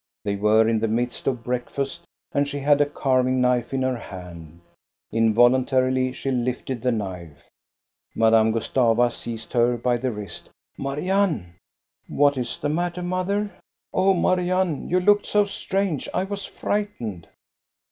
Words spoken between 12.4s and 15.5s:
the matter, mother?" "Oh, Marianne, you looked so